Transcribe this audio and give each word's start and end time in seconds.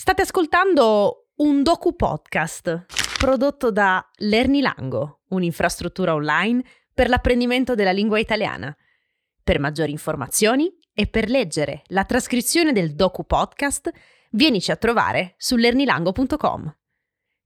State 0.00 0.22
ascoltando 0.22 1.26
un 1.40 1.62
docu 1.62 1.94
podcast 1.94 2.86
prodotto 3.18 3.70
da 3.70 4.02
Lernilango, 4.20 5.24
un'infrastruttura 5.28 6.14
online 6.14 6.64
per 6.94 7.10
l'apprendimento 7.10 7.74
della 7.74 7.92
lingua 7.92 8.18
italiana. 8.18 8.74
Per 9.44 9.60
maggiori 9.60 9.90
informazioni 9.90 10.74
e 10.94 11.06
per 11.06 11.28
leggere 11.28 11.82
la 11.88 12.06
trascrizione 12.06 12.72
del 12.72 12.94
docu 12.94 13.26
podcast, 13.26 13.90
vienici 14.30 14.70
a 14.70 14.76
trovare 14.76 15.34
su 15.36 15.56
lernilango.com. 15.56 16.78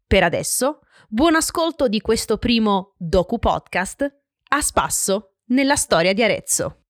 Per 0.06 0.22
adesso, 0.22 0.82
buon 1.08 1.34
ascolto 1.34 1.88
di 1.88 2.00
questo 2.00 2.38
primo 2.38 2.94
docu 2.96 3.40
podcast 3.40 4.08
a 4.50 4.60
spasso 4.60 5.38
nella 5.46 5.74
storia 5.74 6.12
di 6.12 6.22
Arezzo. 6.22 6.83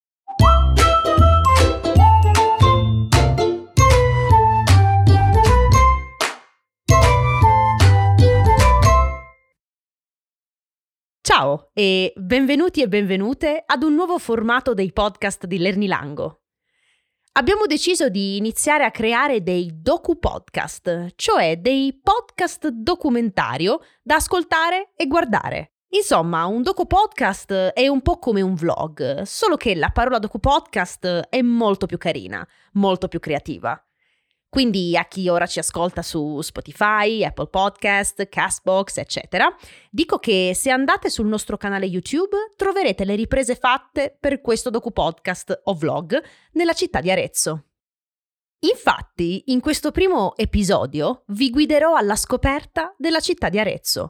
Ciao 11.36 11.70
e 11.74 12.12
benvenuti 12.14 12.80
e 12.80 12.86
benvenute 12.86 13.64
ad 13.66 13.82
un 13.82 13.94
nuovo 13.94 14.18
formato 14.18 14.72
dei 14.72 14.92
podcast 14.92 15.46
di 15.46 15.58
Lernilango. 15.58 16.42
Abbiamo 17.32 17.66
deciso 17.66 18.08
di 18.08 18.36
iniziare 18.36 18.84
a 18.84 18.92
creare 18.92 19.42
dei 19.42 19.68
docu-podcast, 19.74 21.14
cioè 21.16 21.56
dei 21.56 21.98
podcast 22.00 22.68
documentario 22.68 23.80
da 24.00 24.14
ascoltare 24.14 24.92
e 24.94 25.08
guardare. 25.08 25.72
Insomma, 25.88 26.46
un 26.46 26.62
docu-podcast 26.62 27.72
è 27.74 27.88
un 27.88 28.00
po' 28.00 28.20
come 28.20 28.40
un 28.40 28.54
vlog, 28.54 29.22
solo 29.22 29.56
che 29.56 29.74
la 29.74 29.90
parola 29.90 30.20
docu-podcast 30.20 31.26
è 31.30 31.42
molto 31.42 31.86
più 31.86 31.98
carina, 31.98 32.46
molto 32.74 33.08
più 33.08 33.18
creativa. 33.18 33.76
Quindi 34.54 34.96
a 34.96 35.04
chi 35.06 35.28
ora 35.28 35.46
ci 35.46 35.58
ascolta 35.58 36.00
su 36.00 36.40
Spotify, 36.40 37.24
Apple 37.24 37.48
Podcast, 37.48 38.28
Castbox, 38.28 38.98
eccetera, 38.98 39.52
dico 39.90 40.20
che 40.20 40.52
se 40.54 40.70
andate 40.70 41.10
sul 41.10 41.26
nostro 41.26 41.56
canale 41.56 41.86
YouTube 41.86 42.36
troverete 42.54 43.04
le 43.04 43.16
riprese 43.16 43.56
fatte 43.56 44.16
per 44.16 44.40
questo 44.40 44.70
docu-podcast 44.70 45.62
o 45.64 45.74
vlog 45.74 46.22
nella 46.52 46.72
città 46.72 47.00
di 47.00 47.10
Arezzo. 47.10 47.64
Infatti, 48.60 49.42
in 49.46 49.58
questo 49.58 49.90
primo 49.90 50.36
episodio 50.36 51.24
vi 51.30 51.50
guiderò 51.50 51.96
alla 51.96 52.14
scoperta 52.14 52.94
della 52.96 53.18
città 53.18 53.48
di 53.48 53.58
Arezzo. 53.58 54.06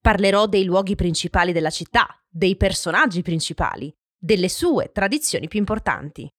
Parlerò 0.00 0.46
dei 0.46 0.62
luoghi 0.62 0.94
principali 0.94 1.50
della 1.50 1.70
città, 1.70 2.06
dei 2.28 2.56
personaggi 2.56 3.22
principali, 3.22 3.92
delle 4.16 4.48
sue 4.48 4.92
tradizioni 4.92 5.48
più 5.48 5.58
importanti. 5.58 6.30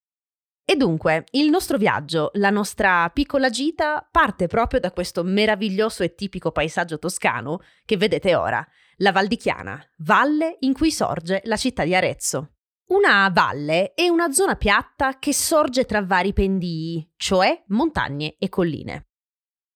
E 0.70 0.75
dunque, 0.75 1.23
il 1.31 1.50
nostro 1.50 1.80
viaggio, 1.80 2.30
la 2.34 2.52
nostra 2.52 3.09
piccola 3.09 3.50
gita, 3.50 4.08
parte 4.12 4.45
proprio 4.45 4.80
da 4.80 4.92
questo 4.92 5.23
meraviglioso 5.23 6.03
e 6.03 6.14
tipico 6.14 6.52
paesaggio 6.52 7.00
toscano 7.00 7.61
che 7.86 7.98
vedete 7.98 8.36
ora, 8.36 8.64
la 8.98 9.11
Val 9.11 9.26
di 9.26 9.36
Chiana, 9.36 9.84
valle 9.98 10.58
in 10.59 10.73
cui 10.73 10.92
sorge 10.92 11.42
la 11.45 11.56
città 11.56 11.84
di 11.86 11.95
Arezzo. 11.95 12.58
Una 12.89 13.31
valle 13.34 13.95
è 13.95 14.09
una 14.09 14.31
zona 14.31 14.58
piatta 14.58 15.17
che 15.17 15.34
sorge 15.34 15.86
tra 15.86 16.03
vari 16.03 16.34
pendii, 16.34 17.14
cioè 17.16 17.64
montagne 17.70 18.36
e 18.38 18.48
colline. 18.50 19.08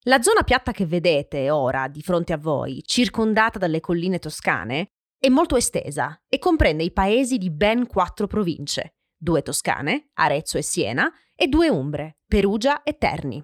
La 0.01 0.21
zona 0.21 0.43
piatta 0.43 0.73
che 0.73 0.85
vedete 0.85 1.49
ora 1.49 1.87
di 1.87 2.03
fronte 2.03 2.33
a 2.33 2.37
voi, 2.37 2.83
circondata 2.85 3.57
dalle 3.57 3.79
colline 3.79 4.19
toscane, 4.19 4.89
è 5.17 5.29
molto 5.29 5.55
estesa 5.55 6.21
e 6.29 6.37
comprende 6.37 6.83
i 6.83 6.91
paesi 6.91 7.39
di 7.39 7.49
ben 7.49 7.87
quattro 7.87 8.27
province, 8.27 8.97
due 9.23 9.41
toscane, 9.41 10.09
Arezzo 10.15 10.57
e 10.57 10.61
Siena, 10.61 11.09
e 11.33 11.47
due 11.47 11.69
umbre, 11.69 12.17
Perugia 12.27 12.83
e 12.83 12.97
Terni. 12.97 13.43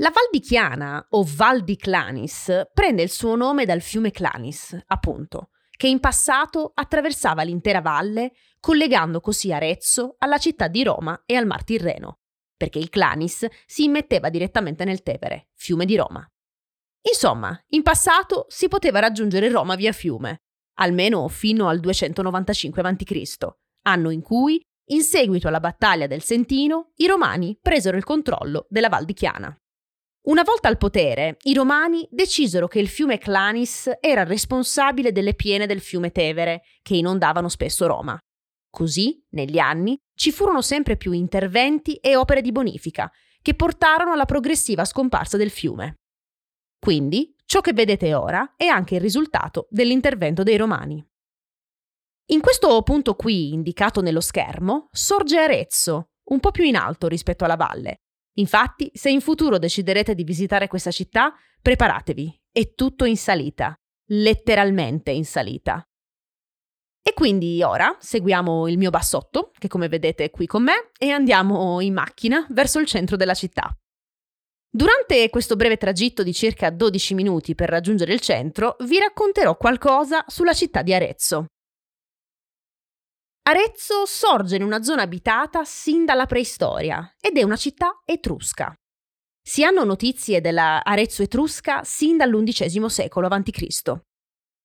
La 0.00 0.10
Val 0.10 0.28
di 0.30 0.40
Chiana, 0.40 1.04
o 1.10 1.24
Val 1.26 1.62
di 1.62 1.76
Clanis, 1.76 2.68
prende 2.72 3.02
il 3.02 3.10
suo 3.10 3.36
nome 3.36 3.64
dal 3.64 3.80
fiume 3.80 4.10
Clanis, 4.10 4.76
appunto, 4.86 5.50
che 5.70 5.86
in 5.86 6.00
passato 6.00 6.72
attraversava 6.74 7.42
l'intera 7.42 7.80
valle, 7.80 8.32
collegando 8.60 9.20
così 9.20 9.52
Arezzo 9.52 10.16
alla 10.18 10.38
città 10.38 10.66
di 10.68 10.82
Roma 10.82 11.22
e 11.24 11.36
al 11.36 11.46
Mar 11.46 11.64
Tirreno, 11.64 12.18
perché 12.56 12.78
il 12.78 12.90
Clanis 12.90 13.46
si 13.66 13.84
immetteva 13.84 14.28
direttamente 14.28 14.84
nel 14.84 15.02
Tevere, 15.02 15.48
fiume 15.54 15.84
di 15.84 15.96
Roma. 15.96 16.28
Insomma, 17.02 17.56
in 17.68 17.82
passato 17.82 18.46
si 18.48 18.66
poteva 18.68 18.98
raggiungere 18.98 19.48
Roma 19.48 19.76
via 19.76 19.92
fiume, 19.92 20.42
almeno 20.74 21.26
fino 21.28 21.68
al 21.68 21.80
295 21.80 22.82
a.C., 22.82 23.46
anno 23.82 24.10
in 24.10 24.20
cui 24.20 24.60
in 24.88 25.02
seguito 25.02 25.48
alla 25.48 25.60
battaglia 25.60 26.06
del 26.06 26.22
Sentino, 26.22 26.92
i 26.96 27.06
Romani 27.06 27.58
presero 27.60 27.96
il 27.96 28.04
controllo 28.04 28.66
della 28.68 28.88
Val 28.88 29.04
di 29.04 29.14
Chiana. 29.14 29.56
Una 30.28 30.42
volta 30.42 30.68
al 30.68 30.76
potere, 30.76 31.36
i 31.44 31.54
Romani 31.54 32.06
decisero 32.10 32.68
che 32.68 32.78
il 32.78 32.88
fiume 32.88 33.18
Clanis 33.18 33.90
era 34.00 34.24
responsabile 34.24 35.10
delle 35.10 35.34
piene 35.34 35.66
del 35.66 35.80
fiume 35.80 36.10
Tevere, 36.10 36.62
che 36.82 36.96
inondavano 36.96 37.48
spesso 37.48 37.86
Roma. 37.86 38.18
Così, 38.70 39.24
negli 39.30 39.58
anni, 39.58 39.96
ci 40.14 40.30
furono 40.30 40.60
sempre 40.60 40.96
più 40.96 41.12
interventi 41.12 41.94
e 41.94 42.16
opere 42.16 42.42
di 42.42 42.52
bonifica, 42.52 43.10
che 43.40 43.54
portarono 43.54 44.12
alla 44.12 44.26
progressiva 44.26 44.84
scomparsa 44.84 45.36
del 45.38 45.50
fiume. 45.50 45.94
Quindi, 46.78 47.34
ciò 47.46 47.60
che 47.60 47.72
vedete 47.72 48.14
ora 48.14 48.54
è 48.56 48.66
anche 48.66 48.96
il 48.96 49.00
risultato 49.00 49.66
dell'intervento 49.70 50.42
dei 50.42 50.56
Romani. 50.56 51.02
In 52.30 52.42
questo 52.42 52.82
punto 52.82 53.14
qui, 53.14 53.54
indicato 53.54 54.02
nello 54.02 54.20
schermo, 54.20 54.88
sorge 54.92 55.38
Arezzo, 55.38 56.10
un 56.24 56.40
po' 56.40 56.50
più 56.50 56.62
in 56.64 56.76
alto 56.76 57.08
rispetto 57.08 57.46
alla 57.46 57.56
valle. 57.56 58.02
Infatti, 58.34 58.90
se 58.92 59.08
in 59.08 59.22
futuro 59.22 59.58
deciderete 59.58 60.14
di 60.14 60.24
visitare 60.24 60.68
questa 60.68 60.90
città, 60.90 61.32
preparatevi, 61.62 62.38
è 62.52 62.74
tutto 62.74 63.06
in 63.06 63.16
salita, 63.16 63.74
letteralmente 64.10 65.10
in 65.10 65.24
salita. 65.24 65.82
E 67.02 67.14
quindi 67.14 67.62
ora 67.62 67.96
seguiamo 67.98 68.68
il 68.68 68.76
mio 68.76 68.90
bassotto, 68.90 69.50
che 69.56 69.68
come 69.68 69.88
vedete 69.88 70.24
è 70.24 70.30
qui 70.30 70.46
con 70.46 70.64
me, 70.64 70.90
e 70.98 71.08
andiamo 71.08 71.80
in 71.80 71.94
macchina 71.94 72.46
verso 72.50 72.78
il 72.78 72.86
centro 72.86 73.16
della 73.16 73.32
città. 73.32 73.74
Durante 74.70 75.30
questo 75.30 75.56
breve 75.56 75.78
tragitto 75.78 76.22
di 76.22 76.34
circa 76.34 76.68
12 76.68 77.14
minuti 77.14 77.54
per 77.54 77.70
raggiungere 77.70 78.12
il 78.12 78.20
centro, 78.20 78.76
vi 78.80 78.98
racconterò 78.98 79.56
qualcosa 79.56 80.26
sulla 80.26 80.52
città 80.52 80.82
di 80.82 80.92
Arezzo. 80.92 81.46
Arezzo 83.48 84.04
sorge 84.04 84.56
in 84.56 84.62
una 84.62 84.82
zona 84.82 85.00
abitata 85.00 85.64
sin 85.64 86.04
dalla 86.04 86.26
preistoria 86.26 87.14
ed 87.18 87.38
è 87.38 87.42
una 87.42 87.56
città 87.56 88.02
etrusca. 88.04 88.74
Si 89.42 89.64
hanno 89.64 89.84
notizie 89.84 90.42
della 90.42 90.84
Arezzo 90.84 91.22
etrusca 91.22 91.82
sin 91.82 92.18
dall'undicesimo 92.18 92.90
secolo 92.90 93.26
a.C. 93.26 93.92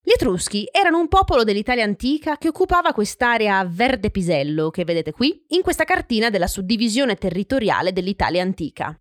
Gli 0.02 0.12
Etruschi 0.12 0.68
erano 0.70 1.00
un 1.00 1.08
popolo 1.08 1.46
dell'Italia 1.46 1.86
antica 1.86 2.38
che 2.38 2.50
occupava 2.50 2.92
quest'area 2.92 3.66
verde 3.66 4.12
pisello 4.12 4.70
che 4.70 4.84
vedete 4.84 5.14
qui 5.14 5.46
in 5.52 5.62
questa 5.62 5.86
cartina 5.86 6.30
della 6.30 6.48
suddivisione 6.48 7.16
territoriale 7.16 7.94
dell'Italia 7.94 8.42
antica. 8.42 8.94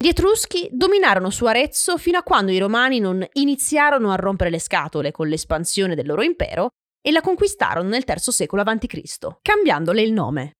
Gli 0.00 0.06
Etruschi 0.06 0.68
dominarono 0.70 1.30
su 1.30 1.46
Arezzo 1.46 1.98
fino 1.98 2.18
a 2.18 2.22
quando 2.22 2.52
i 2.52 2.58
Romani 2.58 3.00
non 3.00 3.26
iniziarono 3.32 4.12
a 4.12 4.14
rompere 4.14 4.50
le 4.50 4.60
scatole 4.60 5.10
con 5.10 5.26
l'espansione 5.26 5.96
del 5.96 6.06
loro 6.06 6.22
impero 6.22 6.68
e 7.08 7.10
la 7.10 7.22
conquistarono 7.22 7.88
nel 7.88 8.04
III 8.06 8.18
secolo 8.18 8.60
a.C., 8.60 9.38
cambiandole 9.40 10.02
il 10.02 10.12
nome. 10.12 10.56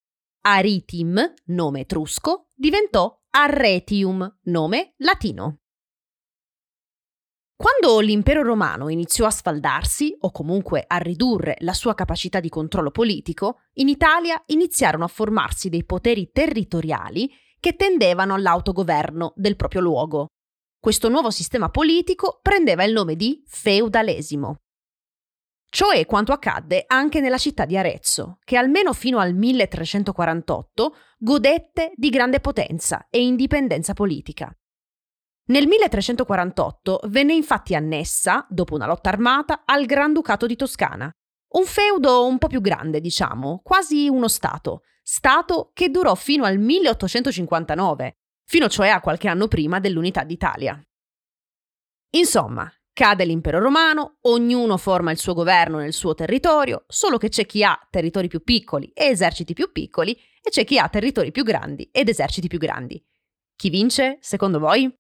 Aritim, 0.47 1.35
nome 1.47 1.81
etrusco, 1.81 2.49
diventò 2.55 3.15
Arretium, 3.29 4.39
nome 4.45 4.95
latino. 4.97 5.59
Quando 7.55 8.01
l'impero 8.01 8.43
romano 8.43 8.89
iniziò 8.89 9.27
a 9.27 9.31
sfaldarsi, 9.31 10.17
o 10.21 10.31
comunque 10.31 10.85
a 10.87 10.97
ridurre 10.97 11.57
la 11.61 11.75
sua 11.75 11.95
capacità 11.95 12.41
di 12.41 12.49
controllo 12.49 12.93
politico, 12.93 13.59
in 13.75 13.89
Italia 13.89 14.43
iniziarono 14.47 15.05
a 15.05 15.09
formarsi 15.09 15.69
dei 15.69 15.85
poteri 15.85 16.31
territoriali 16.33 17.31
che 17.61 17.77
tendevano 17.77 18.33
all'autogoverno 18.33 19.35
del 19.37 19.57
proprio 19.57 19.83
luogo. 19.83 20.29
Questo 20.81 21.11
nuovo 21.11 21.31
sistema 21.31 21.69
politico 21.69 22.39
prendeva 22.41 22.85
il 22.85 22.95
nome 22.95 23.17
di 23.17 23.43
feudalesimo. 23.47 24.61
Ciò 25.71 25.91
è 25.91 26.07
quanto 26.07 26.33
accadde 26.33 26.85
anche 26.87 27.21
nella 27.21 27.37
città 27.37 27.67
di 27.67 27.77
Arezzo, 27.77 28.39
che 28.45 28.57
almeno 28.57 28.95
fino 28.95 29.19
al 29.19 29.35
1348 29.35 30.97
godette 31.19 31.93
di 31.95 32.09
grande 32.09 32.41
potenza 32.41 33.07
e 33.11 33.23
indipendenza 33.23 33.93
politica. 33.93 34.51
Nel 35.49 35.67
1348 35.67 37.01
venne 37.05 37.35
infatti 37.35 37.75
annessa, 37.75 38.47
dopo 38.49 38.75
una 38.75 38.87
lotta 38.87 39.11
armata, 39.11 39.63
al 39.65 39.85
Granducato 39.85 40.47
di 40.47 40.57
Toscana, 40.57 41.11
un 41.51 41.65
feudo 41.65 42.27
un 42.27 42.39
po' 42.39 42.49
più 42.49 42.61
grande, 42.61 43.01
diciamo, 43.01 43.61
quasi 43.63 44.09
uno 44.09 44.29
Stato, 44.29 44.83
Stato 45.03 45.71
che 45.73 45.89
durò 45.89 46.15
fino 46.15 46.45
al 46.45 46.59
1859, 46.59 48.17
fino 48.45 48.69
cioè 48.69 48.89
a 48.89 49.01
qualche 49.01 49.29
anno 49.29 49.49
prima 49.49 49.81
dell'unità 49.81 50.25
d'Italia. 50.25 50.83
Insomma, 52.11 52.71
Cade 52.99 53.25
l'impero 53.25 53.61
romano, 53.61 54.17
ognuno 54.23 54.77
forma 54.77 55.13
il 55.13 55.19
suo 55.19 55.33
governo 55.33 55.79
nel 55.79 55.93
suo 55.93 56.15
territorio, 56.15 56.85
solo 56.89 57.17
che 57.17 57.29
c'è 57.29 57.47
chi 57.47 57.63
ha 57.63 57.79
territori 57.89 58.27
più 58.27 58.43
piccoli 58.43 58.91
e 58.93 59.05
eserciti 59.05 59.55
più 59.55 59.71
piccoli 59.71 60.19
e 60.43 60.51
c'è 60.51 60.65
chi 60.65 60.81
ha 60.81 60.89
territori 60.89 61.31
più 61.31 61.45
grandi 61.45 61.89
ed 61.93 62.09
eserciti 62.09 62.49
più 62.49 62.59
grandi. 62.59 63.01
Chi 63.55 63.71
vince, 63.71 64.19
secondo 64.21 64.59
voi? 64.59 64.93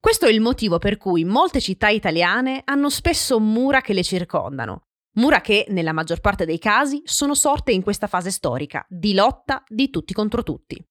Questo 0.00 0.26
è 0.26 0.30
il 0.32 0.40
motivo 0.40 0.78
per 0.78 0.96
cui 0.96 1.24
molte 1.24 1.60
città 1.60 1.90
italiane 1.90 2.62
hanno 2.64 2.90
spesso 2.90 3.38
mura 3.38 3.80
che 3.80 3.92
le 3.92 4.02
circondano, 4.02 4.88
mura 5.12 5.40
che, 5.40 5.66
nella 5.68 5.92
maggior 5.92 6.18
parte 6.18 6.44
dei 6.44 6.58
casi, 6.58 7.02
sono 7.04 7.36
sorte 7.36 7.70
in 7.70 7.84
questa 7.84 8.08
fase 8.08 8.32
storica 8.32 8.84
di 8.88 9.14
lotta 9.14 9.62
di 9.68 9.90
tutti 9.90 10.12
contro 10.12 10.42
tutti. 10.42 10.84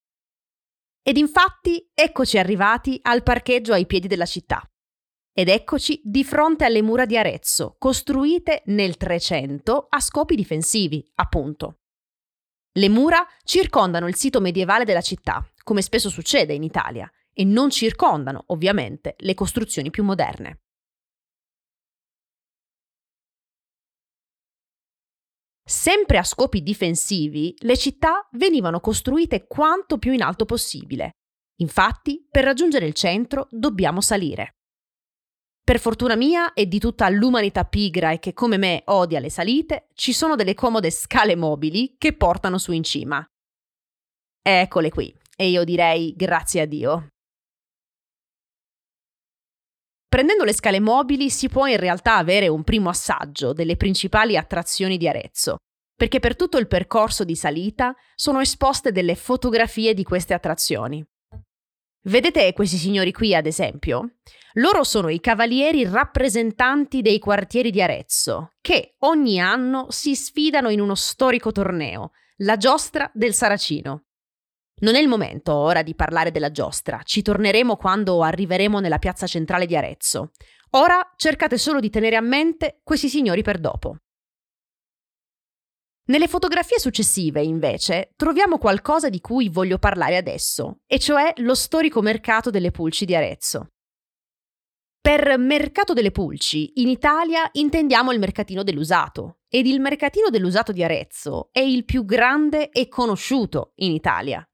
Ed 1.06 1.18
infatti 1.18 1.92
eccoci 1.94 2.38
arrivati 2.38 3.00
al 3.02 3.22
parcheggio 3.22 3.74
ai 3.74 3.86
piedi 3.86 4.08
della 4.08 4.26
città. 4.26 4.66
Ed 5.36 5.50
eccoci 5.50 6.00
di 6.04 6.24
fronte 6.24 6.64
alle 6.64 6.84
mura 6.84 7.08
di 7.08 7.18
Arezzo, 7.18 7.76
costruite 7.80 8.62
nel 8.68 8.98
300 8.98 9.88
a 9.90 10.00
scopi 10.00 10.36
difensivi, 10.36 11.04
appunto. 11.16 11.80
Le 12.74 12.88
mura 12.88 13.26
circondano 13.44 14.08
il 14.08 14.14
sito 14.14 14.40
medievale 14.40 14.86
della 14.86 15.02
città, 15.02 15.44
come 15.64 15.82
spesso 15.82 16.12
succede 16.12 16.54
in 16.54 16.62
Italia, 16.62 17.12
e 17.34 17.46
non 17.46 17.72
circondano, 17.72 18.44
ovviamente, 18.48 19.16
le 19.18 19.34
costruzioni 19.34 19.90
più 19.90 20.04
moderne. 20.04 20.60
Sempre 25.66 26.20
a 26.20 26.24
scopi 26.24 26.62
difensivi, 26.62 27.56
le 27.62 27.78
città 27.78 28.28
venivano 28.34 28.80
costruite 28.80 29.48
quanto 29.48 29.98
più 29.98 30.12
in 30.12 30.22
alto 30.22 30.46
possibile. 30.46 31.14
Infatti, 31.62 32.24
per 32.30 32.44
raggiungere 32.44 32.86
il 32.86 32.94
centro 32.94 33.48
dobbiamo 33.50 34.00
salire. 34.00 34.58
Per 35.66 35.80
fortuna 35.80 36.18
mia 36.18 36.52
e 36.52 36.68
di 36.68 36.78
tutta 36.78 37.08
l'umanità 37.08 37.64
pigra 37.64 38.12
e 38.12 38.20
che 38.20 38.34
come 38.34 38.58
me 38.58 38.82
odia 38.88 39.22
le 39.22 39.30
salite, 39.30 39.88
ci 39.94 40.12
sono 40.12 40.36
delle 40.36 40.56
comode 40.56 40.92
scale 40.92 41.38
mobili 41.38 41.96
che 41.98 42.12
portano 42.12 42.58
su 42.58 42.74
in 42.74 42.84
cima. 42.84 43.26
Eccole 44.42 44.90
qui, 44.90 45.16
e 45.38 45.48
io 45.48 45.64
direi 45.64 46.14
grazie 46.18 46.62
a 46.62 46.66
Dio. 46.66 47.08
Prendendo 50.06 50.44
le 50.44 50.54
scale 50.54 50.82
mobili 50.82 51.30
si 51.30 51.48
può 51.48 51.66
in 51.66 51.78
realtà 51.78 52.18
avere 52.18 52.50
un 52.50 52.66
primo 52.66 52.90
assaggio 52.90 53.54
delle 53.54 53.78
principali 53.78 54.36
attrazioni 54.36 54.98
di 54.98 55.08
Arezzo, 55.08 55.56
perché 55.96 56.20
per 56.20 56.36
tutto 56.36 56.58
il 56.58 56.68
percorso 56.68 57.24
di 57.24 57.38
salita 57.38 57.96
sono 58.16 58.42
esposte 58.42 58.92
delle 58.92 59.16
fotografie 59.16 59.94
di 59.94 60.04
queste 60.04 60.34
attrazioni. 60.34 61.02
Vedete 62.06 62.52
questi 62.52 62.76
signori 62.76 63.14
qui, 63.14 63.34
ad 63.34 63.46
esempio? 63.46 64.16
Loro 64.56 64.84
sono 64.84 65.08
i 65.08 65.22
cavalieri 65.22 65.86
rappresentanti 65.86 67.02
dei 67.02 67.18
quartieri 67.18 67.72
di 67.72 67.82
Arezzo, 67.82 68.52
che 68.60 68.96
ogni 69.00 69.40
anno 69.40 69.88
si 69.90 70.14
sfidano 70.14 70.70
in 70.70 70.82
uno 70.82 70.96
storico 70.96 71.54
torneo, 71.54 72.12
la 72.38 72.58
giostra 72.58 73.10
del 73.14 73.34
Saracino. 73.34 74.04
Non 74.82 74.96
è 74.96 75.00
il 75.00 75.08
momento 75.08 75.54
ora 75.54 75.82
di 75.82 75.96
parlare 75.96 76.32
della 76.32 76.52
giostra, 76.52 77.00
ci 77.04 77.22
torneremo 77.22 77.78
quando 77.78 78.22
arriveremo 78.22 78.82
nella 78.82 79.00
piazza 79.00 79.26
centrale 79.26 79.66
di 79.66 79.78
Arezzo. 79.78 80.32
Ora 80.72 81.14
cercate 81.16 81.58
solo 81.58 81.80
di 81.80 81.90
tenere 81.90 82.18
a 82.18 82.22
mente 82.22 82.82
questi 82.84 83.08
signori 83.08 83.44
per 83.44 83.60
dopo. 83.60 84.00
Nelle 86.06 86.28
fotografie 86.28 86.80
successive, 86.80 87.42
invece, 87.42 88.12
troviamo 88.18 88.58
qualcosa 88.58 89.10
di 89.10 89.22
cui 89.22 89.48
voglio 89.48 89.78
parlare 89.78 90.18
adesso, 90.18 90.80
e 90.86 91.00
cioè 91.00 91.32
lo 91.38 91.56
storico 91.56 92.02
mercato 92.02 92.50
delle 92.50 92.72
pulci 92.72 93.06
di 93.06 93.16
Arezzo. 93.16 93.70
Per 95.00 95.38
mercato 95.38 95.94
delle 95.94 96.12
pulci, 96.12 96.82
in 96.82 96.90
Italia 96.90 97.48
intendiamo 97.54 98.12
il 98.12 98.20
mercatino 98.20 98.64
dell'usato, 98.64 99.38
ed 99.48 99.66
il 99.66 99.80
mercatino 99.80 100.30
dell'usato 100.30 100.74
di 100.74 100.84
Arezzo 100.84 101.48
è 101.54 101.60
il 101.60 101.86
più 101.86 102.04
grande 102.04 102.70
e 102.70 102.90
conosciuto 102.90 103.72
in 103.76 103.94
Italia. 103.94 104.46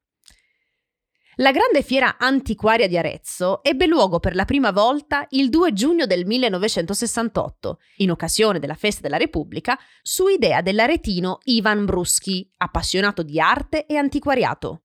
La 1.40 1.52
grande 1.52 1.84
fiera 1.84 2.18
antiquaria 2.18 2.86
di 2.90 2.98
Arezzo 2.98 3.64
ebbe 3.64 3.86
luogo 3.86 4.20
per 4.20 4.36
la 4.36 4.44
prima 4.44 4.72
volta 4.72 5.26
il 5.30 5.48
2 5.48 5.72
giugno 5.72 6.06
del 6.06 6.26
1968, 6.26 7.80
in 7.98 8.12
occasione 8.12 8.60
della 8.60 8.74
festa 8.74 9.00
della 9.00 9.16
Repubblica, 9.16 9.80
su 10.02 10.28
idea 10.28 10.60
dell'aretino 10.62 11.40
Ivan 11.46 11.86
Bruschi, 11.86 12.52
appassionato 12.58 13.24
di 13.24 13.40
arte 13.40 13.86
e 13.86 13.96
antiquariato. 13.96 14.82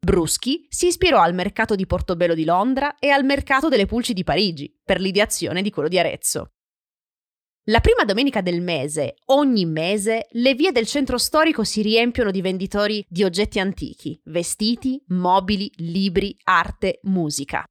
Bruschi 0.00 0.66
si 0.70 0.86
ispirò 0.86 1.20
al 1.20 1.34
mercato 1.34 1.74
di 1.74 1.84
Portobello 1.84 2.32
di 2.32 2.46
Londra 2.46 2.96
e 2.98 3.10
al 3.10 3.24
mercato 3.24 3.68
delle 3.68 3.84
pulci 3.84 4.14
di 4.14 4.24
Parigi, 4.24 4.74
per 4.82 4.98
l'ideazione 4.98 5.60
di 5.60 5.68
quello 5.68 5.90
di 5.90 5.98
Arezzo. 5.98 6.52
La 7.68 7.80
prima 7.80 8.04
domenica 8.04 8.42
del 8.42 8.60
mese, 8.60 9.14
ogni 9.26 9.64
mese, 9.64 10.26
le 10.32 10.52
vie 10.52 10.70
del 10.70 10.86
centro 10.86 11.16
storico 11.16 11.64
si 11.64 11.80
riempiono 11.80 12.30
di 12.30 12.42
venditori 12.42 13.02
di 13.08 13.24
oggetti 13.24 13.58
antichi, 13.58 14.20
vestiti, 14.24 15.02
mobili, 15.08 15.72
libri, 15.76 16.36
arte, 16.42 16.98
musica. 17.04 17.64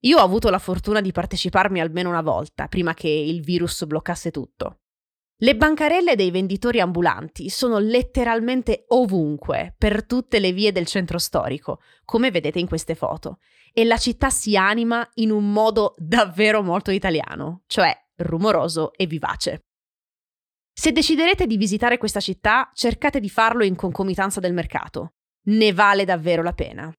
Io 0.00 0.18
ho 0.18 0.22
avuto 0.22 0.50
la 0.50 0.58
fortuna 0.58 1.00
di 1.00 1.12
parteciparmi 1.12 1.80
almeno 1.80 2.10
una 2.10 2.20
volta, 2.20 2.66
prima 2.66 2.92
che 2.92 3.08
il 3.08 3.40
virus 3.40 3.86
bloccasse 3.86 4.30
tutto. 4.30 4.80
Le 5.36 5.56
bancarelle 5.56 6.14
dei 6.14 6.30
venditori 6.30 6.80
ambulanti 6.80 7.48
sono 7.48 7.78
letteralmente 7.78 8.84
ovunque, 8.88 9.74
per 9.78 10.04
tutte 10.04 10.40
le 10.40 10.52
vie 10.52 10.72
del 10.72 10.84
centro 10.84 11.16
storico, 11.16 11.80
come 12.04 12.30
vedete 12.30 12.58
in 12.58 12.66
queste 12.68 12.94
foto, 12.94 13.38
e 13.72 13.86
la 13.86 13.96
città 13.96 14.28
si 14.28 14.58
anima 14.58 15.08
in 15.14 15.30
un 15.30 15.50
modo 15.50 15.94
davvero 15.96 16.62
molto 16.62 16.90
italiano, 16.90 17.62
cioè 17.66 17.96
rumoroso 18.16 18.92
e 18.92 19.06
vivace. 19.06 19.60
Se 20.72 20.92
deciderete 20.92 21.46
di 21.46 21.56
visitare 21.56 21.98
questa 21.98 22.20
città, 22.20 22.70
cercate 22.74 23.20
di 23.20 23.28
farlo 23.28 23.64
in 23.64 23.76
concomitanza 23.76 24.40
del 24.40 24.54
mercato. 24.54 25.14
Ne 25.44 25.72
vale 25.72 26.04
davvero 26.04 26.42
la 26.42 26.52
pena. 26.52 26.92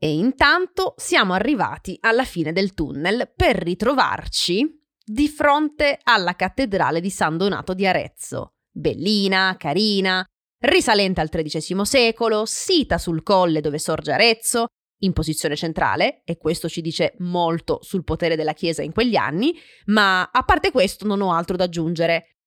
E 0.00 0.14
intanto 0.16 0.94
siamo 0.96 1.32
arrivati 1.32 1.98
alla 2.00 2.24
fine 2.24 2.52
del 2.52 2.72
tunnel 2.72 3.32
per 3.34 3.56
ritrovarci 3.56 4.80
di 5.04 5.28
fronte 5.28 5.98
alla 6.04 6.36
cattedrale 6.36 7.00
di 7.00 7.10
San 7.10 7.36
Donato 7.36 7.74
di 7.74 7.84
Arezzo. 7.84 8.52
Bellina, 8.70 9.56
carina, 9.58 10.24
risalente 10.64 11.20
al 11.20 11.30
XIII 11.30 11.84
secolo, 11.84 12.44
sita 12.46 12.96
sul 12.96 13.24
colle 13.24 13.60
dove 13.60 13.78
sorge 13.78 14.12
Arezzo, 14.12 14.66
in 14.98 15.12
posizione 15.12 15.56
centrale, 15.56 16.22
e 16.24 16.36
questo 16.36 16.68
ci 16.68 16.80
dice 16.80 17.14
molto 17.18 17.78
sul 17.82 18.04
potere 18.04 18.36
della 18.36 18.52
Chiesa 18.52 18.82
in 18.82 18.92
quegli 18.92 19.16
anni, 19.16 19.54
ma 19.86 20.28
a 20.32 20.42
parte 20.42 20.70
questo 20.70 21.06
non 21.06 21.20
ho 21.20 21.32
altro 21.32 21.56
da 21.56 21.64
aggiungere. 21.64 22.38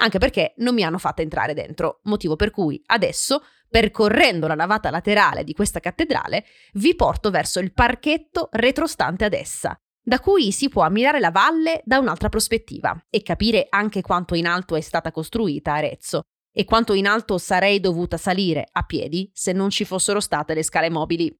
anche 0.00 0.18
perché 0.18 0.54
non 0.58 0.74
mi 0.74 0.82
hanno 0.82 0.98
fatta 0.98 1.22
entrare 1.22 1.54
dentro, 1.54 2.00
motivo 2.04 2.36
per 2.36 2.50
cui 2.50 2.82
adesso, 2.86 3.42
percorrendo 3.70 4.46
la 4.48 4.54
navata 4.54 4.90
laterale 4.90 5.44
di 5.44 5.54
questa 5.54 5.78
cattedrale, 5.80 6.44
vi 6.74 6.94
porto 6.94 7.30
verso 7.30 7.60
il 7.60 7.72
parchetto 7.72 8.48
retrostante 8.52 9.24
ad 9.24 9.32
essa, 9.32 9.74
da 10.02 10.18
cui 10.18 10.50
si 10.50 10.68
può 10.68 10.82
ammirare 10.82 11.20
la 11.20 11.30
valle 11.30 11.80
da 11.84 11.98
un'altra 11.98 12.28
prospettiva 12.28 13.06
e 13.08 13.22
capire 13.22 13.66
anche 13.70 14.02
quanto 14.02 14.34
in 14.34 14.46
alto 14.46 14.74
è 14.74 14.80
stata 14.80 15.12
costruita 15.12 15.74
Arezzo 15.74 16.22
e 16.52 16.64
quanto 16.64 16.94
in 16.94 17.06
alto 17.06 17.38
sarei 17.38 17.78
dovuta 17.78 18.16
salire 18.16 18.66
a 18.72 18.82
piedi 18.82 19.30
se 19.32 19.52
non 19.52 19.70
ci 19.70 19.84
fossero 19.84 20.18
state 20.18 20.52
le 20.52 20.64
scale 20.64 20.90
mobili. 20.90 21.32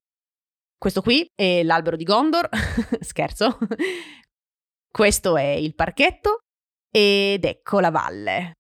Questo 0.79 1.03
qui 1.03 1.27
è 1.35 1.63
l'albero 1.63 1.97
di 1.97 2.05
Gondor, 2.05 2.49
scherzo. 3.01 3.59
Questo 4.91 5.37
è 5.37 5.49
il 5.49 5.75
parchetto 5.75 6.39
ed 6.91 7.45
ecco 7.45 7.81
la 7.81 7.91
valle. 7.91 8.53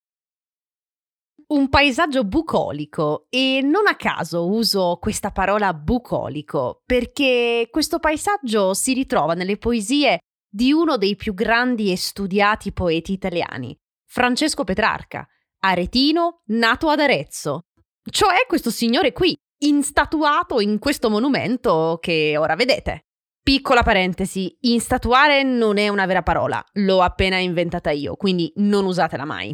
Un 1.50 1.68
paesaggio 1.68 2.22
bucolico 2.22 3.26
e 3.28 3.60
non 3.60 3.88
a 3.88 3.96
caso 3.96 4.48
uso 4.48 4.98
questa 5.00 5.32
parola 5.32 5.74
bucolico 5.74 6.82
perché 6.86 7.66
questo 7.72 7.98
paesaggio 7.98 8.72
si 8.72 8.94
ritrova 8.94 9.34
nelle 9.34 9.56
poesie 9.56 10.20
di 10.48 10.70
uno 10.70 10.96
dei 10.96 11.16
più 11.16 11.34
grandi 11.34 11.90
e 11.90 11.96
studiati 11.96 12.72
poeti 12.72 13.10
italiani, 13.10 13.76
Francesco 14.06 14.62
Petrarca, 14.62 15.26
aretino 15.64 16.42
nato 16.50 16.88
ad 16.88 17.00
Arezzo. 17.00 17.62
Cioè 18.08 18.46
questo 18.46 18.70
signore 18.70 19.12
qui, 19.12 19.36
instatuato 19.64 20.60
in 20.60 20.78
questo 20.78 21.10
monumento 21.10 21.98
che 22.00 22.36
ora 22.38 22.54
vedete. 22.54 23.06
Piccola 23.42 23.82
parentesi, 23.82 24.56
instatuare 24.60 25.42
non 25.42 25.78
è 25.78 25.88
una 25.88 26.06
vera 26.06 26.22
parola, 26.22 26.64
l'ho 26.74 27.02
appena 27.02 27.38
inventata 27.38 27.90
io, 27.90 28.14
quindi 28.14 28.52
non 28.58 28.84
usatela 28.84 29.24
mai. 29.24 29.52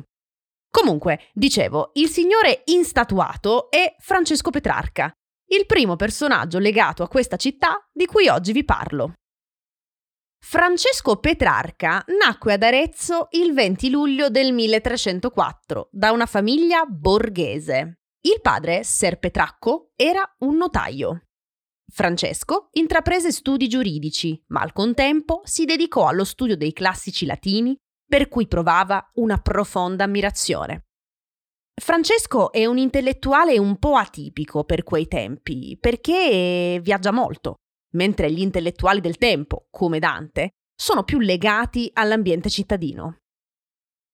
Comunque, 0.76 1.30
dicevo, 1.33 1.92
il 1.95 2.11
signore 2.11 2.61
instatuato 2.66 3.71
è 3.71 3.97
Francesco 3.99 4.50
Petrarca, 4.50 5.11
il 5.49 5.64
primo 5.64 5.97
personaggio 5.97 6.59
legato 6.59 7.02
a 7.02 7.09
questa 7.09 7.37
città 7.37 7.88
di 7.90 8.04
cui 8.04 8.28
oggi 8.28 8.52
vi 8.52 8.62
parlo. 8.62 9.14
Francesco 10.38 11.16
Petrarca 11.16 12.04
nacque 12.23 12.52
ad 12.52 12.62
Arezzo 12.62 13.28
il 13.30 13.54
20 13.54 13.88
luglio 13.88 14.28
del 14.28 14.52
1304 14.52 15.88
da 15.92 16.12
una 16.12 16.26
famiglia 16.26 16.85
borghese. 16.85 17.95
Il 18.21 18.42
padre, 18.42 18.85
Ser 18.85 19.18
Petracco, 19.18 19.92
era 19.97 20.30
un 20.40 20.56
notaio. 20.56 21.23
Francesco 21.90 22.68
intraprese 22.73 23.33
studi 23.33 23.66
giuridici, 23.66 24.38
ma 24.49 24.61
al 24.61 24.75
contempo 24.75 25.40
si 25.45 25.64
dedicò 25.64 26.06
allo 26.06 26.25
studio 26.25 26.54
dei 26.54 26.75
classici 26.75 27.25
latini, 27.25 27.75
per 28.06 28.28
cui 28.28 28.46
provava 28.46 29.10
una 29.14 29.38
profonda 29.38 30.04
ammirazione. 30.04 30.84
Francesco 31.78 32.52
è 32.52 32.64
un 32.64 32.78
intellettuale 32.78 33.58
un 33.58 33.78
po' 33.78 33.96
atipico 33.96 34.64
per 34.64 34.82
quei 34.82 35.08
tempi, 35.08 35.76
perché 35.78 36.80
viaggia 36.82 37.10
molto, 37.10 37.56
mentre 37.92 38.32
gli 38.32 38.40
intellettuali 38.40 39.00
del 39.00 39.18
tempo, 39.18 39.66
come 39.70 39.98
Dante, 39.98 40.52
sono 40.75 41.04
più 41.04 41.18
legati 41.18 41.90
all'ambiente 41.92 42.48
cittadino. 42.48 43.18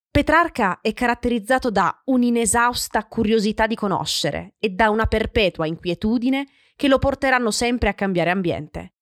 Petrarca 0.09 0.79
è 0.81 0.93
caratterizzato 0.93 1.71
da 1.71 2.01
un'inesausta 2.05 3.07
curiosità 3.07 3.65
di 3.65 3.75
conoscere 3.75 4.55
e 4.59 4.69
da 4.69 4.89
una 4.89 5.07
perpetua 5.07 5.65
inquietudine 5.65 6.47
che 6.75 6.87
lo 6.87 6.99
porteranno 6.99 7.49
sempre 7.49 7.89
a 7.89 7.93
cambiare 7.93 8.29
ambiente. 8.29 8.93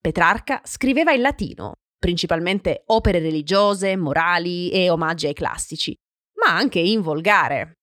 Petrarca 0.00 0.60
scriveva 0.64 1.12
in 1.12 1.22
latino, 1.22 1.76
principalmente 2.00 2.82
opere 2.86 3.20
religiose, 3.20 3.96
morali 3.96 4.70
e 4.70 4.90
omaggi 4.90 5.26
ai 5.26 5.34
classici, 5.34 5.94
ma 6.42 6.56
anche 6.56 6.80
in 6.80 7.02
volgare. 7.02 7.74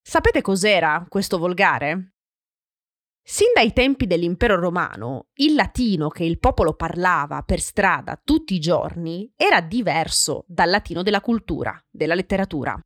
Sapete 0.00 0.42
cos'era 0.42 1.04
questo 1.08 1.38
volgare? 1.38 2.12
Sin 3.24 3.52
dai 3.54 3.72
tempi 3.72 4.06
dell'impero 4.06 4.58
romano, 4.58 5.28
il 5.34 5.54
latino 5.54 6.08
che 6.08 6.24
il 6.24 6.38
popolo 6.40 6.74
parlava 6.74 7.42
per 7.42 7.60
strada 7.60 8.20
tutti 8.22 8.54
i 8.54 8.58
giorni 8.58 9.32
era 9.36 9.60
diverso 9.60 10.44
dal 10.48 10.68
latino 10.68 11.02
della 11.02 11.20
cultura, 11.20 11.80
della 11.88 12.14
letteratura. 12.14 12.78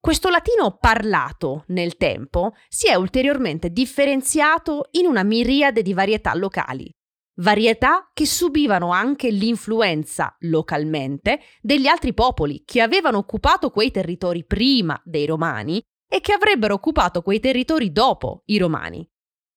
Questo 0.00 0.30
latino 0.30 0.76
parlato 0.78 1.64
nel 1.68 1.96
tempo 1.96 2.54
si 2.68 2.88
è 2.88 2.94
ulteriormente 2.94 3.70
differenziato 3.70 4.88
in 4.92 5.06
una 5.06 5.22
miriade 5.22 5.82
di 5.82 5.94
varietà 5.94 6.34
locali, 6.34 6.92
varietà 7.36 8.10
che 8.12 8.26
subivano 8.26 8.90
anche 8.92 9.30
l'influenza 9.30 10.36
localmente 10.40 11.40
degli 11.60 11.86
altri 11.86 12.14
popoli 12.14 12.62
che 12.64 12.80
avevano 12.80 13.18
occupato 13.18 13.70
quei 13.70 13.90
territori 13.90 14.44
prima 14.44 15.00
dei 15.04 15.26
romani 15.26 15.82
e 16.08 16.20
che 16.20 16.32
avrebbero 16.32 16.74
occupato 16.74 17.22
quei 17.22 17.40
territori 17.40 17.90
dopo 17.90 18.42
i 18.46 18.58
romani. 18.58 19.08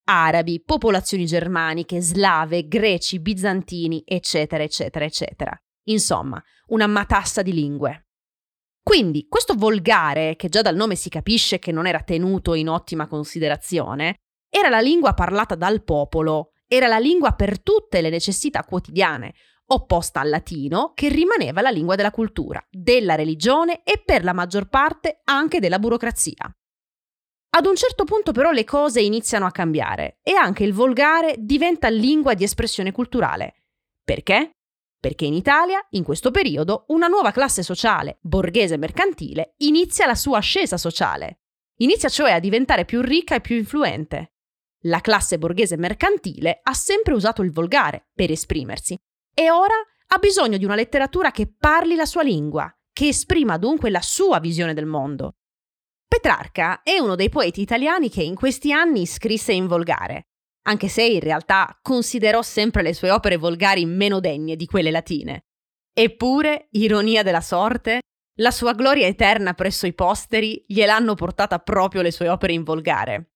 Arabi, 0.05 0.61
popolazioni 0.63 1.25
germaniche, 1.25 2.01
slave, 2.01 2.67
greci, 2.67 3.19
bizantini, 3.19 4.01
eccetera, 4.05 4.63
eccetera, 4.63 5.05
eccetera. 5.05 5.55
Insomma, 5.83 6.43
una 6.67 6.87
matassa 6.87 7.43
di 7.43 7.53
lingue. 7.53 8.07
Quindi 8.81 9.27
questo 9.27 9.53
volgare, 9.53 10.35
che 10.35 10.49
già 10.49 10.63
dal 10.63 10.75
nome 10.75 10.95
si 10.95 11.09
capisce 11.09 11.59
che 11.59 11.71
non 11.71 11.85
era 11.85 12.01
tenuto 12.01 12.55
in 12.55 12.69
ottima 12.69 13.05
considerazione, 13.05 14.15
era 14.49 14.69
la 14.69 14.79
lingua 14.79 15.13
parlata 15.13 15.53
dal 15.53 15.83
popolo, 15.83 16.53
era 16.69 16.87
la 16.87 16.99
lingua 16.99 17.33
per 17.33 17.61
tutte 17.61 17.99
le 17.99 18.09
necessità 18.09 18.63
quotidiane, 18.63 19.33
opposta 19.71 20.21
al 20.21 20.29
latino, 20.29 20.93
che 20.93 21.09
rimaneva 21.09 21.61
la 21.61 21.71
lingua 21.71 21.95
della 21.95 22.11
cultura, 22.11 22.65
della 22.69 23.15
religione 23.15 23.81
e 23.83 24.01
per 24.03 24.23
la 24.23 24.33
maggior 24.33 24.69
parte 24.69 25.19
anche 25.25 25.59
della 25.59 25.79
burocrazia. 25.79 26.49
Ad 27.51 27.65
un 27.65 27.75
certo 27.75 28.03
punto 28.03 28.31
però 28.31 28.51
le 28.51 28.63
cose 28.63 29.01
iniziano 29.01 29.45
a 29.45 29.51
cambiare 29.51 30.19
e 30.21 30.33
anche 30.33 30.63
il 30.63 30.73
volgare 30.73 31.35
diventa 31.39 31.89
lingua 31.89 32.35
di 32.35 32.43
espressione 32.43 32.91
culturale. 32.91 33.55
Perché? 34.03 34.51
perché 34.99 35.25
in 35.25 35.33
Italia, 35.33 35.85
in 35.91 36.03
questo 36.03 36.29
periodo, 36.29 36.83
una 36.89 37.07
nuova 37.07 37.31
classe 37.31 37.63
sociale, 37.63 38.17
borghese 38.21 38.75
mercantile, 38.77 39.53
inizia 39.59 40.05
la 40.05 40.15
sua 40.15 40.39
ascesa 40.39 40.77
sociale. 40.77 41.39
Inizia 41.77 42.09
cioè 42.09 42.31
a 42.31 42.39
diventare 42.39 42.83
più 42.83 43.01
ricca 43.01 43.35
e 43.35 43.41
più 43.41 43.55
influente. 43.55 44.33
La 44.83 45.01
classe 45.01 45.37
borghese 45.37 45.77
mercantile 45.77 46.59
ha 46.63 46.73
sempre 46.73 47.13
usato 47.13 47.41
il 47.41 47.51
volgare 47.51 48.07
per 48.13 48.31
esprimersi 48.31 48.97
e 49.33 49.51
ora 49.51 49.75
ha 50.11 50.17
bisogno 50.17 50.57
di 50.57 50.65
una 50.65 50.75
letteratura 50.75 51.31
che 51.31 51.53
parli 51.57 51.95
la 51.95 52.05
sua 52.05 52.23
lingua, 52.23 52.71
che 52.91 53.09
esprima 53.09 53.57
dunque 53.57 53.89
la 53.89 54.01
sua 54.01 54.39
visione 54.39 54.73
del 54.73 54.85
mondo. 54.85 55.35
Petrarca 56.07 56.81
è 56.81 56.97
uno 56.97 57.15
dei 57.15 57.29
poeti 57.29 57.61
italiani 57.61 58.09
che 58.09 58.23
in 58.23 58.35
questi 58.35 58.71
anni 58.71 59.05
scrisse 59.05 59.51
in 59.51 59.67
volgare 59.67 60.29
anche 60.69 60.87
se 60.87 61.03
in 61.03 61.19
realtà 61.19 61.79
considerò 61.81 62.41
sempre 62.41 62.83
le 62.83 62.93
sue 62.93 63.09
opere 63.09 63.37
volgari 63.37 63.85
meno 63.85 64.19
degne 64.19 64.55
di 64.55 64.67
quelle 64.67 64.91
latine. 64.91 65.45
Eppure, 65.91 66.67
ironia 66.71 67.23
della 67.23 67.41
sorte, 67.41 68.01
la 68.39 68.51
sua 68.51 68.73
gloria 68.73 69.07
eterna 69.07 69.53
presso 69.53 69.87
i 69.87 69.93
posteri 69.93 70.63
gliel'hanno 70.67 71.15
portata 71.15 71.57
proprio 71.59 72.01
le 72.01 72.11
sue 72.11 72.29
opere 72.29 72.53
in 72.53 72.63
volgare. 72.63 73.31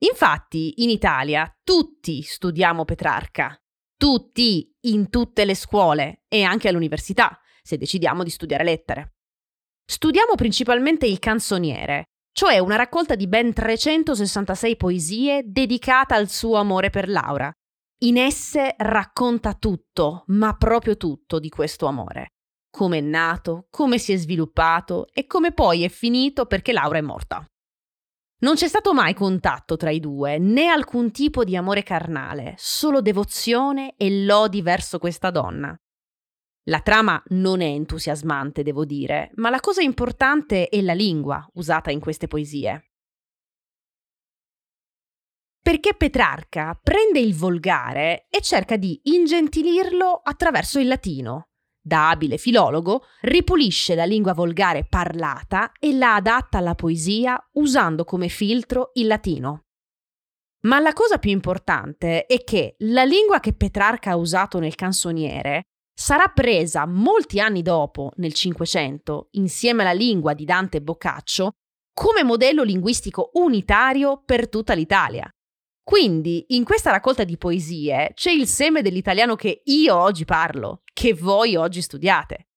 Infatti, 0.00 0.82
in 0.82 0.90
Italia 0.90 1.52
tutti 1.64 2.22
studiamo 2.22 2.84
Petrarca, 2.84 3.60
tutti, 3.96 4.72
in 4.82 5.10
tutte 5.10 5.44
le 5.44 5.56
scuole 5.56 6.22
e 6.28 6.44
anche 6.44 6.68
all'università, 6.68 7.38
se 7.62 7.76
decidiamo 7.76 8.22
di 8.22 8.30
studiare 8.30 8.62
lettere. 8.62 9.14
Studiamo 9.84 10.34
principalmente 10.36 11.06
il 11.06 11.18
canzoniere, 11.18 12.04
cioè 12.32 12.58
una 12.58 12.76
raccolta 12.76 13.16
di 13.16 13.26
ben 13.26 13.52
366 13.52 14.76
poesie 14.76 15.42
dedicata 15.44 16.14
al 16.14 16.28
suo 16.28 16.56
amore 16.56 16.90
per 16.90 17.08
Laura. 17.08 17.50
In 18.02 18.18
esse 18.18 18.76
racconta 18.78 19.54
tutto, 19.54 20.22
ma 20.28 20.56
proprio 20.56 20.96
tutto 20.96 21.40
di 21.40 21.48
questo 21.48 21.86
amore. 21.86 22.28
Come 22.70 22.98
è 22.98 23.00
nato, 23.00 23.66
come 23.70 23.98
si 23.98 24.12
è 24.12 24.16
sviluppato 24.16 25.08
e 25.12 25.26
come 25.26 25.52
poi 25.52 25.82
è 25.82 25.88
finito 25.88 26.46
perché 26.46 26.72
Laura 26.72 26.98
è 26.98 27.00
morta. 27.00 27.44
Non 28.40 28.54
c'è 28.54 28.68
stato 28.68 28.94
mai 28.94 29.14
contatto 29.14 29.76
tra 29.76 29.90
i 29.90 29.98
due, 29.98 30.38
né 30.38 30.68
alcun 30.68 31.10
tipo 31.10 31.42
di 31.42 31.56
amore 31.56 31.82
carnale, 31.82 32.54
solo 32.56 33.00
devozione 33.00 33.94
e 33.96 34.24
lodi 34.24 34.62
verso 34.62 35.00
questa 35.00 35.30
donna. 35.30 35.76
La 36.68 36.80
trama 36.80 37.20
non 37.30 37.60
è 37.62 37.66
entusiasmante, 37.66 38.62
devo 38.62 38.84
dire, 38.84 39.32
ma 39.36 39.50
la 39.50 39.58
cosa 39.58 39.82
importante 39.82 40.68
è 40.68 40.80
la 40.82 40.92
lingua 40.92 41.44
usata 41.54 41.90
in 41.90 41.98
queste 41.98 42.28
poesie. 42.28 42.90
Perché 45.60 45.94
Petrarca 45.94 46.78
prende 46.80 47.18
il 47.18 47.34
volgare 47.34 48.26
e 48.30 48.40
cerca 48.40 48.76
di 48.76 49.00
ingentilirlo 49.02 50.20
attraverso 50.22 50.78
il 50.78 50.86
latino. 50.86 51.48
Da 51.80 52.10
abile 52.10 52.36
filologo, 52.36 53.04
ripulisce 53.22 53.94
la 53.94 54.04
lingua 54.04 54.34
volgare 54.34 54.84
parlata 54.88 55.72
e 55.78 55.94
la 55.94 56.16
adatta 56.16 56.58
alla 56.58 56.74
poesia 56.74 57.38
usando 57.52 58.04
come 58.04 58.28
filtro 58.28 58.90
il 58.94 59.06
latino. 59.06 59.64
Ma 60.62 60.80
la 60.80 60.92
cosa 60.92 61.18
più 61.18 61.30
importante 61.30 62.26
è 62.26 62.42
che 62.42 62.74
la 62.78 63.04
lingua 63.04 63.38
che 63.40 63.54
Petrarca 63.54 64.10
ha 64.10 64.16
usato 64.16 64.58
nel 64.58 64.74
canzoniere 64.74 65.62
sarà 65.94 66.26
presa 66.28 66.86
molti 66.86 67.40
anni 67.40 67.62
dopo, 67.62 68.12
nel 68.16 68.32
Cinquecento, 68.32 69.28
insieme 69.32 69.82
alla 69.82 69.92
lingua 69.92 70.34
di 70.34 70.44
Dante 70.44 70.78
e 70.78 70.82
Boccaccio, 70.82 71.52
come 71.92 72.22
modello 72.22 72.62
linguistico 72.62 73.30
unitario 73.34 74.22
per 74.24 74.48
tutta 74.48 74.74
l'Italia. 74.74 75.28
Quindi, 75.88 76.44
in 76.48 76.64
questa 76.64 76.90
raccolta 76.90 77.24
di 77.24 77.38
poesie 77.38 78.10
c'è 78.12 78.30
il 78.30 78.46
seme 78.46 78.82
dell'italiano 78.82 79.36
che 79.36 79.62
io 79.64 79.96
oggi 79.96 80.26
parlo, 80.26 80.82
che 80.92 81.14
voi 81.14 81.56
oggi 81.56 81.80
studiate. 81.80 82.48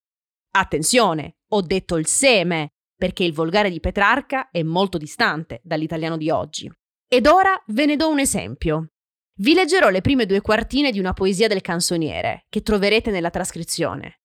Attenzione, 0.52 1.38
ho 1.52 1.62
detto 1.62 1.96
il 1.96 2.08
seme, 2.08 2.74
perché 2.94 3.24
il 3.24 3.32
volgare 3.32 3.70
di 3.70 3.80
Petrarca 3.80 4.50
è 4.52 4.64
molto 4.64 4.98
distante 4.98 5.62
dall'italiano 5.64 6.18
di 6.18 6.30
oggi. 6.30 6.70
Ed 7.08 7.26
ora 7.26 7.58
ve 7.68 7.86
ne 7.86 7.96
do 7.96 8.10
un 8.10 8.20
esempio. 8.20 8.90
Vi 9.40 9.54
leggerò 9.54 9.88
le 9.88 10.02
prime 10.02 10.26
due 10.26 10.42
quartine 10.42 10.92
di 10.92 11.00
una 11.00 11.14
poesia 11.14 11.48
del 11.48 11.62
canzoniere, 11.62 12.48
che 12.50 12.62
troverete 12.62 13.12
nella 13.12 13.30
trascrizione. 13.30 14.24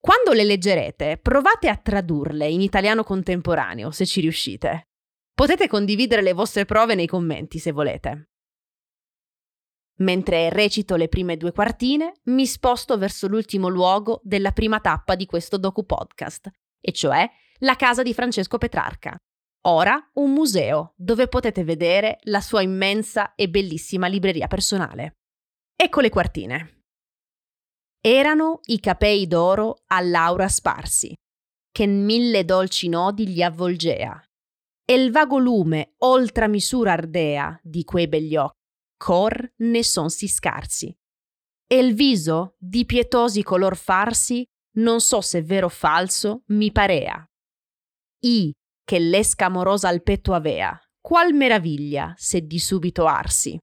Quando 0.00 0.32
le 0.32 0.44
leggerete, 0.44 1.18
provate 1.18 1.68
a 1.68 1.76
tradurle 1.76 2.48
in 2.48 2.62
italiano 2.62 3.04
contemporaneo, 3.04 3.90
se 3.90 4.06
ci 4.06 4.22
riuscite. 4.22 4.88
Potete 5.34 5.68
condividere 5.68 6.22
le 6.22 6.32
vostre 6.32 6.64
prove 6.64 6.94
nei 6.94 7.06
commenti, 7.06 7.58
se 7.58 7.70
volete. 7.70 8.30
Mentre 9.98 10.50
recito 10.50 10.96
le 10.96 11.08
prime 11.08 11.36
due 11.36 11.52
quartine, 11.52 12.20
mi 12.24 12.44
sposto 12.46 12.98
verso 12.98 13.28
l'ultimo 13.28 13.68
luogo 13.68 14.20
della 14.22 14.52
prima 14.52 14.80
tappa 14.80 15.14
di 15.14 15.24
questo 15.24 15.56
docu 15.56 15.86
podcast, 15.86 16.50
e 16.80 16.92
cioè 16.92 17.28
la 17.60 17.76
casa 17.76 18.02
di 18.02 18.12
Francesco 18.12 18.58
Petrarca, 18.58 19.16
ora 19.68 19.98
un 20.14 20.32
museo 20.32 20.92
dove 20.96 21.28
potete 21.28 21.64
vedere 21.64 22.18
la 22.24 22.42
sua 22.42 22.60
immensa 22.60 23.34
e 23.34 23.48
bellissima 23.48 24.06
libreria 24.06 24.48
personale. 24.48 25.12
Ecco 25.74 26.00
le 26.00 26.10
quartine. 26.10 26.82
Erano 28.00 28.60
i 28.66 28.78
capei 28.78 29.26
d'oro 29.26 29.82
a 29.86 30.00
Laura 30.00 30.48
sparsi, 30.48 31.14
che 31.72 31.86
mille 31.86 32.44
dolci 32.44 32.88
nodi 32.88 33.28
gli 33.28 33.42
avvolgea, 33.42 34.22
e 34.84 34.94
il 34.94 35.10
vago 35.10 35.38
lume 35.38 35.94
oltra 35.98 36.46
misura 36.46 36.92
ardea 36.92 37.58
di 37.62 37.82
quei 37.82 38.06
begli 38.08 38.36
occhi, 38.36 38.54
cor 38.96 39.52
ne 39.56 39.82
son 39.82 40.10
si 40.10 40.28
scarsi. 40.28 40.94
E 41.68 41.78
il 41.78 41.94
viso 41.94 42.56
di 42.58 42.84
pietosi 42.84 43.42
color 43.42 43.76
farsi, 43.76 44.44
non 44.76 45.00
so 45.00 45.20
se 45.20 45.42
vero 45.42 45.66
o 45.66 45.70
falso, 45.70 46.42
mi 46.46 46.70
parea. 46.70 47.24
I 48.20 48.52
che 48.84 48.98
l'esca 49.00 49.46
amorosa 49.46 49.88
al 49.88 50.02
petto 50.02 50.32
avea, 50.32 50.78
qual 51.00 51.32
meraviglia 51.34 52.14
se 52.16 52.42
di 52.42 52.58
subito 52.58 53.06
arsi. 53.06 53.58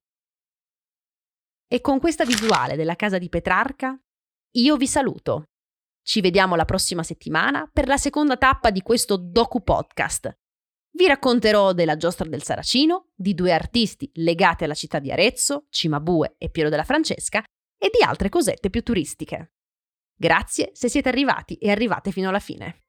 E 1.66 1.82
con 1.82 2.00
questa 2.00 2.26
visuale 2.26 2.76
della 2.76 2.96
casa 2.96 3.18
di 3.18 3.30
Petrarca, 3.30 3.98
io 4.56 4.78
vi 4.78 4.86
saluto. 4.86 5.46
Ci 6.04 6.20
vediamo 6.20 6.56
la 6.56 6.66
prossima 6.66 7.04
settimana 7.04 7.70
per 7.72 7.88
la 7.88 7.98
seconda 7.98 8.36
tappa 8.36 8.70
di 8.70 8.82
questo 8.82 9.16
docu 9.18 9.64
podcast. 9.64 10.32
Vi 10.96 11.08
racconterò 11.08 11.74
della 11.74 11.98
giostra 11.98 12.30
del 12.30 12.44
Saracino, 12.44 13.10
di 13.16 13.34
due 13.34 13.52
artisti 13.52 14.12
legati 14.16 14.64
alla 14.64 14.76
città 14.76 15.00
di 15.00 15.12
Arezzo, 15.12 15.66
Cimabue 15.70 16.36
e 16.38 16.52
Piero 16.52 16.70
della 16.70 16.84
Francesca, 16.84 17.44
e 17.78 17.90
di 17.92 18.04
altre 18.04 18.30
cosette 18.30 18.70
più 18.70 18.84
turistiche. 18.84 19.54
Grazie 20.16 20.70
se 20.74 20.90
siete 20.90 21.10
arrivati 21.10 21.56
e 21.56 21.72
arrivate 21.72 22.12
fino 22.12 22.30
alla 22.30 22.40
fine. 22.40 22.84